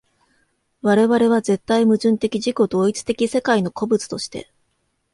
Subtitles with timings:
[0.81, 4.51] 我々は絶対矛盾的自己同一的世界の個物として、